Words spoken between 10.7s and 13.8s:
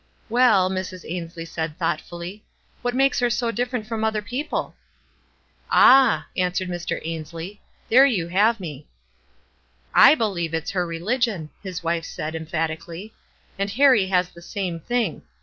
her religion," his wife said, emphatically." And